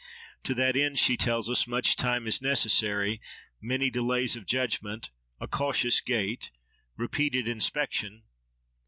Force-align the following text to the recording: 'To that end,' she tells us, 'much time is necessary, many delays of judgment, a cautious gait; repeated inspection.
'To 0.41 0.55
that 0.55 0.75
end,' 0.75 0.97
she 0.97 1.15
tells 1.15 1.47
us, 1.47 1.67
'much 1.67 1.95
time 1.95 2.25
is 2.25 2.41
necessary, 2.41 3.21
many 3.61 3.91
delays 3.91 4.35
of 4.35 4.47
judgment, 4.47 5.11
a 5.39 5.47
cautious 5.47 6.01
gait; 6.01 6.49
repeated 6.97 7.47
inspection. 7.47 8.23